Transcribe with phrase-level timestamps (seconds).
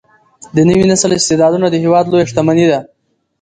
[0.55, 2.79] د نوي نسل استعدادونه د هیواد لویه شتمني ده.